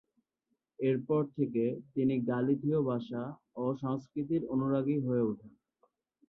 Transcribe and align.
এরপর 0.79 1.21
থেকে 1.37 1.63
তিনি 1.93 2.15
গালিথীয় 2.29 2.79
ভাষা 2.81 3.23
ও 3.55 3.65
সংস্কৃতির 3.81 4.43
অনুরাগী 4.53 4.97
হয়ে 4.99 5.23
উঠেন। 5.23 5.51